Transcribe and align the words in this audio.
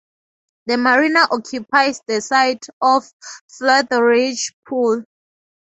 The 0.65 0.77
marina 0.77 1.27
occupies 1.29 2.01
the 2.07 2.21
site 2.21 2.65
of 2.81 3.03
Flatheridge 3.47 4.51
pool. 4.67 5.03